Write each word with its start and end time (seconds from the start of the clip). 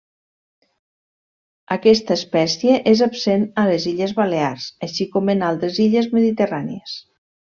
Aquesta 1.75 2.15
espècie 2.19 2.79
és 2.93 3.03
absent 3.07 3.45
a 3.65 3.67
les 3.73 3.85
illes 3.93 4.15
Balears, 4.21 4.67
així 4.89 5.09
com 5.17 5.33
en 5.35 5.45
altres 5.51 5.79
illes 5.85 6.09
mediterrànies. 6.19 6.97